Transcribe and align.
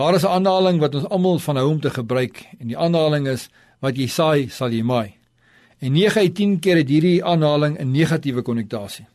Daar 0.00 0.14
is 0.14 0.22
'n 0.22 0.26
aanhaling 0.26 0.80
wat 0.80 0.94
ons 0.94 1.08
almal 1.08 1.38
van 1.38 1.56
hou 1.56 1.68
om 1.70 1.80
te 1.80 1.90
gebruik 1.90 2.46
en 2.58 2.66
die 2.66 2.78
aanhaling 2.78 3.28
is 3.28 3.48
wat 3.80 3.96
jy 3.96 4.06
saai, 4.06 4.48
sal 4.48 4.70
jy 4.70 4.82
maai. 4.82 5.14
En 5.78 5.92
9 5.92 6.20
uit 6.20 6.34
10 6.34 6.58
keer 6.58 6.76
het 6.76 6.88
hierdie 6.88 7.24
aanhaling 7.24 7.78
'n 7.78 7.90
negatiewe 7.90 8.42
konnotasie. 8.42 9.06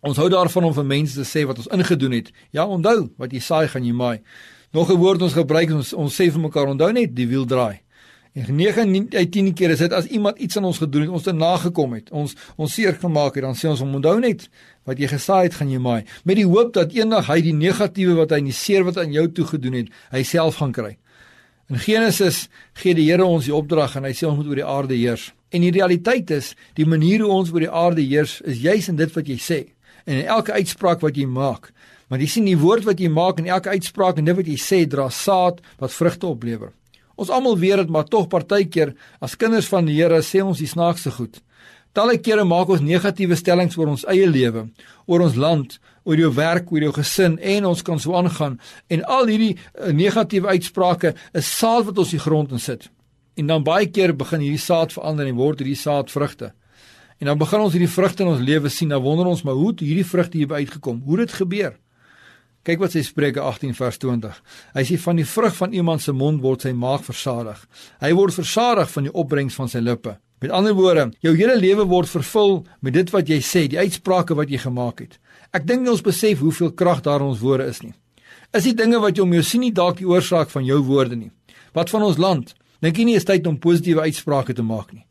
Ons 0.00 0.16
hou 0.16 0.28
daarvan 0.28 0.64
om 0.64 0.74
vir 0.74 0.84
mense 0.84 1.14
te 1.14 1.38
sê 1.38 1.46
wat 1.46 1.56
ons 1.56 1.66
ingedoen 1.66 2.12
het. 2.12 2.32
Ja, 2.50 2.66
onthou, 2.66 3.10
wat 3.16 3.32
jy 3.32 3.38
saai, 3.38 3.68
gaan 3.68 3.84
jy 3.84 3.92
maai. 3.92 4.20
Nog 4.72 4.90
'n 4.90 4.96
woord 4.96 5.22
ons 5.22 5.32
gebruik 5.32 5.70
ons 5.70 5.92
ons 5.92 6.20
sê 6.20 6.30
vir 6.30 6.40
mekaar 6.40 6.66
onthou 6.66 6.92
net 6.92 7.14
die 7.14 7.26
wiel 7.26 7.44
draai. 7.44 7.80
En 8.38 8.54
9 8.54 9.06
uit 9.10 9.30
10 9.32 9.54
keer 9.54 9.72
is 9.74 9.80
dit 9.82 9.92
as 9.92 10.06
iemand 10.14 10.38
iets 10.38 10.56
aan 10.56 10.66
ons 10.68 10.78
gedoen 10.78 11.08
het, 11.08 11.10
ons 11.10 11.24
het 11.26 11.34
nagekom 11.34 11.96
het, 11.96 12.10
ons 12.14 12.36
ons 12.56 12.74
seer 12.74 12.94
gemaak 12.94 13.34
het, 13.34 13.42
dan 13.42 13.56
sê 13.58 13.66
ons 13.70 13.82
onthou 13.82 14.14
net 14.22 14.44
wat 14.86 15.00
jy 15.02 15.08
gesaai 15.10 15.48
het, 15.48 15.56
gaan 15.58 15.72
jy 15.72 15.80
maai 15.82 16.04
met 16.28 16.38
die 16.38 16.46
hoop 16.46 16.70
dat 16.76 16.94
eendag 16.94 17.26
hy 17.32 17.40
die 17.42 17.56
negatiewe 17.56 18.14
wat 18.20 18.34
hy 18.34 18.38
in 18.44 18.52
die 18.52 18.54
seer 18.54 18.86
wat 18.86 19.00
aan 19.02 19.16
jou 19.16 19.26
toe 19.34 19.48
gedoen 19.48 19.80
het, 19.80 19.90
hy 20.14 20.22
self 20.22 20.60
gaan 20.62 20.74
kry. 20.76 20.92
In 21.68 21.82
Genesis 21.82 22.44
gee 22.78 22.94
die 22.94 23.08
Here 23.10 23.26
ons 23.26 23.48
die 23.50 23.56
opdrag 23.56 23.98
en 23.98 24.06
hy 24.06 24.14
sê 24.14 24.28
ons 24.28 24.38
moet 24.38 24.52
oor 24.52 24.62
die 24.62 24.70
aarde 24.76 24.94
heers. 24.94 25.32
En 25.50 25.64
die 25.64 25.74
realiteit 25.74 26.30
is, 26.30 26.54
die 26.78 26.86
manier 26.86 27.26
hoe 27.26 27.34
ons 27.40 27.50
oor 27.52 27.66
die 27.66 27.74
aarde 27.82 28.06
heers 28.06 28.38
is 28.46 28.62
juis 28.62 28.88
in 28.92 29.02
dit 29.02 29.18
wat 29.18 29.28
jy 29.28 29.40
sê 29.42 29.60
en 30.06 30.22
in 30.22 30.30
elke 30.30 30.54
uitspraak 30.54 31.02
wat 31.02 31.18
jy 31.18 31.26
maak. 31.28 31.72
Maar 32.08 32.22
jy 32.22 32.30
sien 32.38 32.46
die 32.46 32.56
woord 32.56 32.86
wat 32.86 33.02
jy 33.02 33.10
maak 33.12 33.42
en 33.42 33.50
elke 33.50 33.74
uitspraak 33.74 34.22
en 34.22 34.30
dit 34.30 34.38
wat 34.38 34.48
jy 34.48 34.56
sê 34.62 34.84
dra 34.88 35.10
saad 35.12 35.58
wat 35.82 35.92
vrugte 35.92 36.30
oplewer. 36.30 36.77
Ons 37.18 37.32
almal 37.34 37.58
weet 37.58 37.82
dit, 37.82 37.90
maar 37.90 38.06
tog 38.06 38.28
partykeer 38.30 38.94
as 39.20 39.34
kinders 39.36 39.68
van 39.70 39.88
die 39.88 39.96
Here 39.98 40.22
sê 40.22 40.42
ons 40.44 40.60
die 40.62 40.70
snaakse 40.70 41.10
goed. 41.16 41.40
Talle 41.96 42.18
kere 42.22 42.44
maak 42.46 42.68
ons 42.70 42.84
negatiewe 42.84 43.34
stellings 43.38 43.74
oor 43.78 43.90
ons 43.90 44.04
eie 44.12 44.26
lewe, 44.28 44.68
oor 45.10 45.24
ons 45.24 45.38
land, 45.40 45.78
oor 46.06 46.20
jou 46.20 46.30
werk, 46.36 46.70
oor 46.70 46.84
jou 46.86 46.92
gesin 47.00 47.34
en 47.42 47.66
ons 47.72 47.82
kan 47.82 47.98
so 47.98 48.14
aangaan 48.14 48.58
en 48.92 49.02
al 49.16 49.26
hierdie 49.32 49.56
uh, 49.56 49.90
negatiewe 49.96 50.54
uitsprake 50.54 51.14
is 51.36 51.50
saad 51.50 51.88
wat 51.88 51.98
ons 51.98 52.14
die 52.14 52.22
grond 52.22 52.54
insit. 52.54 52.86
En 53.38 53.50
dan 53.50 53.66
baie 53.66 53.90
keer 53.90 54.14
begin 54.18 54.44
hierdie 54.44 54.62
saad 54.62 54.94
verander 54.94 55.26
en 55.26 55.38
word 55.38 55.62
hierdie 55.62 55.78
saad 55.78 56.12
vrugte. 56.12 56.52
En 57.18 57.32
dan 57.32 57.38
begin 57.38 57.66
ons 57.66 57.74
hierdie 57.74 57.90
vrugte 57.90 58.22
in 58.22 58.30
ons 58.30 58.42
lewe 58.42 58.70
sien. 58.70 58.90
Dan 58.94 59.02
wonder 59.02 59.26
ons, 59.26 59.42
maar 59.46 59.58
hoe 59.58 59.72
het 59.72 59.82
hierdie 59.82 60.06
vrugte 60.06 60.38
hier 60.38 60.54
uitgekom? 60.54 61.02
Hoe 61.06 61.18
het 61.18 61.28
dit 61.28 61.36
gebeur? 61.40 61.76
Kyk 62.68 62.82
wat 62.82 62.92
sê 62.92 63.00
Spreuke 63.00 63.40
18 63.40 63.72
vers 63.72 63.96
20. 63.96 64.40
Hy 64.74 64.82
sê 64.84 64.96
van 65.00 65.16
die 65.16 65.24
vrug 65.24 65.54
van 65.56 65.72
iemand 65.72 66.02
se 66.04 66.12
mond 66.12 66.42
word 66.44 66.66
sy 66.66 66.74
maag 66.76 67.00
versadig. 67.06 67.62
Hy 68.04 68.10
word 68.12 68.34
versadig 68.36 68.90
van 68.92 69.06
die 69.06 69.12
opbrengs 69.22 69.54
van 69.56 69.70
sy 69.72 69.80
lippe. 69.80 70.18
Met 70.44 70.52
ander 70.52 70.74
woorde, 70.76 71.06
jou 71.24 71.32
hele 71.32 71.54
lewe 71.56 71.86
word 71.88 72.10
vervul 72.12 72.58
met 72.84 72.92
dit 72.92 73.08
wat 73.14 73.30
jy 73.32 73.38
sê, 73.40 73.62
die 73.72 73.80
uitsprake 73.80 74.36
wat 74.36 74.52
jy 74.52 74.60
gemaak 74.66 75.00
het. 75.00 75.16
Ek 75.56 75.64
dink 75.64 75.88
ons 75.88 76.04
besef 76.04 76.42
hoeveel 76.44 76.74
krag 76.76 77.00
daar 77.06 77.24
in 77.24 77.30
ons 77.30 77.40
woorde 77.40 77.70
is 77.72 77.80
nie. 77.80 77.94
Is 78.52 78.68
die 78.68 78.74
dinge 78.76 79.00
wat 79.00 79.16
jy 79.16 79.24
om 79.24 79.32
jou 79.32 79.46
sien 79.48 79.64
nie 79.64 79.72
dalk 79.72 80.02
die 80.02 80.08
oorsaak 80.10 80.52
van 80.52 80.66
jou 80.68 80.82
woorde 80.90 81.16
nie? 81.16 81.30
Wat 81.72 81.88
van 81.88 82.04
ons 82.04 82.20
land? 82.20 82.52
Dink 82.84 83.00
jy 83.00 83.06
nie 83.08 83.16
is 83.16 83.24
tyd 83.24 83.48
om 83.48 83.56
positiewe 83.56 84.04
uitsprake 84.04 84.52
te 84.52 84.66
maak 84.66 84.92
nie? 84.92 85.06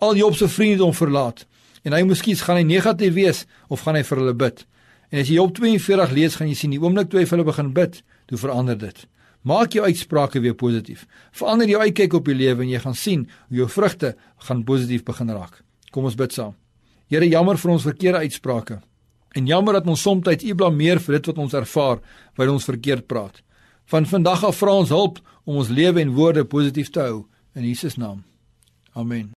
Al 0.00 0.16
Job 0.16 0.32
se 0.40 0.48
vriende 0.48 0.88
hom 0.88 0.96
verlaat 0.96 1.44
en 1.84 1.92
hy 1.92 2.00
moeskien 2.08 2.40
gaan 2.40 2.56
hy 2.56 2.64
negatief 2.64 3.12
wees 3.14 3.44
of 3.68 3.84
gaan 3.84 4.00
hy 4.00 4.02
vir 4.08 4.22
hulle 4.22 4.34
bid. 4.46 4.64
En 5.12 5.20
as 5.22 5.28
jy 5.30 5.38
Job 5.38 5.54
42 5.54 6.14
lees, 6.16 6.36
gaan 6.38 6.48
jy 6.50 6.56
sien 6.58 6.74
die 6.74 6.80
oomblik 6.82 7.10
toe 7.10 7.20
hy 7.20 7.26
vir 7.26 7.38
hulle 7.38 7.48
begin 7.50 7.70
bid, 7.76 8.00
toe 8.26 8.40
verander 8.40 8.78
dit. 8.78 9.04
Maak 9.46 9.76
jou 9.76 9.84
uitsprake 9.86 10.42
weer 10.42 10.56
positief. 10.58 11.04
Verander 11.36 11.70
jou 11.70 11.78
uitkyk 11.78 12.16
op 12.18 12.26
die 12.26 12.34
lewe 12.34 12.64
en 12.64 12.72
jy 12.72 12.80
gaan 12.82 12.98
sien 12.98 13.26
hoe 13.46 13.60
jou 13.62 13.68
vrugte 13.70 14.16
gaan 14.48 14.64
positief 14.66 15.04
begin 15.06 15.30
raak. 15.30 15.62
Kom 15.94 16.08
ons 16.08 16.18
bid 16.18 16.34
saam. 16.34 16.56
Here, 17.06 17.26
jammer 17.30 17.58
vir 17.60 17.70
ons 17.76 17.86
verkeerde 17.86 18.24
uitsprake. 18.26 18.80
En 19.38 19.46
jammer 19.46 19.78
dat 19.78 19.86
ons 19.86 20.02
soms 20.02 20.42
U 20.42 20.54
blameer 20.54 20.98
vir 20.98 21.18
dit 21.18 21.26
wat 21.30 21.38
ons 21.38 21.54
ervaar 21.54 21.98
wanneer 22.34 22.54
ons 22.56 22.64
verkeerd 22.66 23.06
praat. 23.06 23.42
Van 23.86 24.06
vandag 24.06 24.44
af 24.44 24.56
vra 24.58 24.74
ons 24.74 24.90
hulp 24.90 25.20
om 25.44 25.56
ons 25.62 25.68
lewe 25.70 26.00
en 26.00 26.14
woorde 26.18 26.44
positief 26.44 26.90
te 26.90 27.00
hou 27.00 27.26
in 27.54 27.62
Jesus 27.62 27.96
naam. 27.96 28.24
Amen. 28.94 29.34